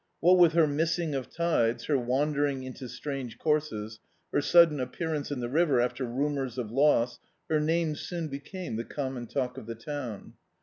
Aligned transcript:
What 0.19 0.39
with 0.39 0.53
her 0.53 0.65
missing 0.65 1.13
of 1.13 1.29
tides, 1.29 1.85
her 1.85 1.95
wander* 1.95 2.47
ing 2.47 2.63
into 2.63 2.89
strange 2.89 3.37
courses, 3.37 3.99
her 4.33 4.41
sudden 4.41 4.79
appearance 4.79 5.29
in 5.29 5.41
the 5.41 5.47
river 5.47 5.79
after 5.79 6.05
rumours 6.05 6.57
of 6.57 6.71
loss, 6.71 7.19
her 7.51 7.59
name 7.59 7.93
soon 7.95 8.27
be 8.27 8.39
came 8.39 8.77
the 8.77 8.83
common 8.83 9.27
talk 9.27 9.59
of 9.59 9.67
the 9.67 9.75
town. 9.75 10.33